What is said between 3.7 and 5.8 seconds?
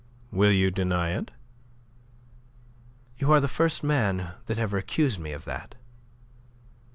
man that ever accused me of that."